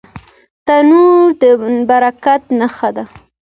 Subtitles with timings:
[0.65, 1.41] تنور د
[1.89, 3.03] برکت نښه ده